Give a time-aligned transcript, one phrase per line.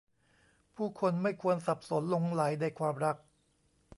[0.75, 3.17] ผู้คนไม่ควรสับสนหลงใหลในความรัก